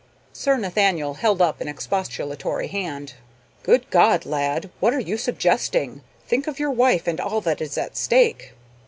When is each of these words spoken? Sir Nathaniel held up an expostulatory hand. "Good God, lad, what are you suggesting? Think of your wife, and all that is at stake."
Sir 0.33 0.57
Nathaniel 0.57 1.13
held 1.13 1.43
up 1.43 1.61
an 1.61 1.67
expostulatory 1.67 2.69
hand. 2.69 3.13
"Good 3.61 3.87
God, 3.91 4.25
lad, 4.25 4.71
what 4.79 4.95
are 4.95 4.99
you 4.99 5.15
suggesting? 5.15 6.01
Think 6.27 6.47
of 6.47 6.57
your 6.57 6.71
wife, 6.71 7.05
and 7.07 7.21
all 7.21 7.39
that 7.41 7.61
is 7.61 7.77
at 7.77 7.95
stake." 7.95 8.53